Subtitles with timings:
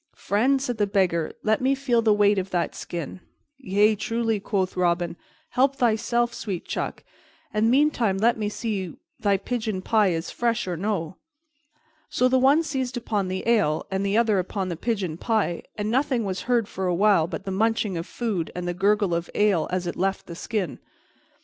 [0.15, 3.19] "Friend," said the Beggar, "let me feel the weight of that skin.
[3.59, 5.15] "Yea, truly," quoth Robin,
[5.49, 7.03] "help thyself, sweet chuck,
[7.53, 11.17] and meantime let me see whether thy pigeon pie is fresh or no."
[12.09, 15.91] So the one seized upon the ale and the other upon the pigeon pie, and
[15.91, 19.29] nothing was heard for a while but the munching of food and the gurgle of
[19.35, 20.79] ale as it left the skin.